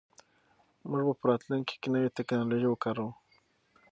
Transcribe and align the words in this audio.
موږ 0.89 1.01
به 1.07 1.13
په 1.19 1.25
راتلونکي 1.29 1.75
کې 1.81 1.87
نوې 1.93 2.09
ټیکنالوژي 2.17 2.67
وکاروو. 2.69 3.11